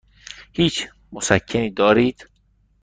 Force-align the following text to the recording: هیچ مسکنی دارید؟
هیچ 0.53 0.87
مسکنی 1.11 1.69
دارید؟ 1.69 2.27